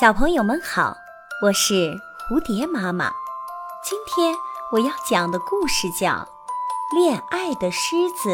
[0.00, 0.96] 小朋友们好，
[1.40, 3.12] 我是蝴蝶妈妈。
[3.84, 4.34] 今天
[4.72, 6.10] 我要讲的故事叫
[6.92, 8.28] 《恋爱的狮子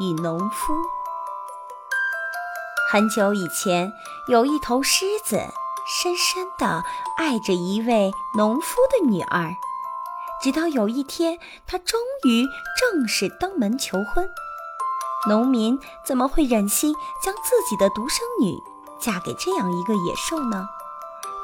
[0.00, 0.74] 与农夫》。
[2.90, 3.92] 很久以前，
[4.26, 5.36] 有一头狮子
[5.86, 6.82] 深深地
[7.16, 9.54] 爱着一位农夫的女儿，
[10.42, 11.38] 直到有一天，
[11.68, 12.44] 他终于
[12.80, 14.28] 正式登门求婚。
[15.28, 18.60] 农民怎么会忍心将自己的独生女
[19.00, 20.66] 嫁给这样一个野兽呢？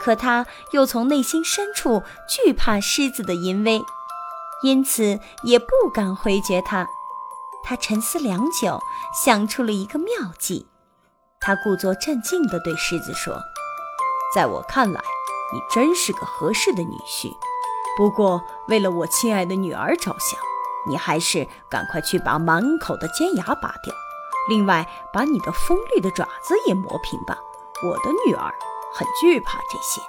[0.02, 3.84] 可他又从内心深处惧怕狮子的淫威，
[4.64, 6.88] 因此也不敢回绝他。
[7.62, 8.80] 他沉思良久，
[9.14, 10.08] 想出了一个妙
[10.40, 10.66] 计。
[11.40, 13.40] 他故作镇静地对狮子说
[14.34, 15.00] ：“在我看来，
[15.52, 17.32] 你真是个合适的女婿。
[17.96, 20.40] 不过，为了我亲爱的女儿着想，
[20.88, 23.94] 你还是赶快去把满口的尖牙拔掉，
[24.48, 27.38] 另外把你的锋利的爪子也磨平吧。
[27.84, 28.52] 我的女儿。”
[28.92, 30.00] 很惧怕这些。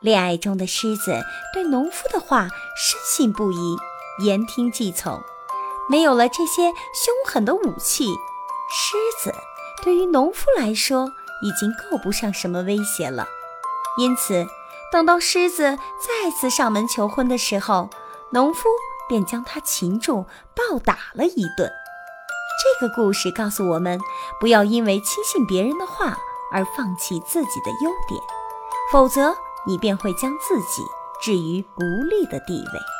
[0.00, 1.20] 恋爱中的狮子
[1.52, 3.76] 对农夫的话深信不疑，
[4.24, 5.20] 言听计从。
[5.90, 8.06] 没有了这些凶狠的武器，
[8.70, 9.34] 狮子
[9.82, 11.10] 对于农夫来说
[11.42, 13.26] 已经够不上什么威胁了。
[13.98, 14.46] 因此，
[14.92, 17.88] 等到狮子再次上门求婚的时候，
[18.30, 18.68] 农夫
[19.08, 21.72] 便将他擒住，暴打了一顿。
[22.60, 23.98] 这个故事告诉我们，
[24.38, 26.18] 不要因为轻信别人的话。
[26.50, 28.20] 而放弃自己的优点
[28.90, 30.82] 否则你便会将自己
[31.20, 32.98] 置于不利的地位。